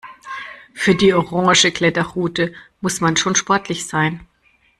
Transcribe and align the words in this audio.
Für 0.73 0.95
die 0.95 1.13
orange 1.13 1.69
Kletterroute 1.71 2.55
muss 2.79 3.01
man 3.01 3.17
schon 3.17 3.35
sportlich 3.35 3.85
sein. 3.85 4.21